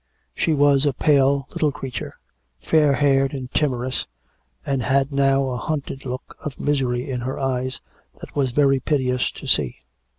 [0.33, 2.15] She was a pale little creature,
[2.59, 4.07] fair haired and timorous,
[4.65, 7.81] and had now a hunted look of misery in her eyes
[8.19, 9.77] that was very piteous to see.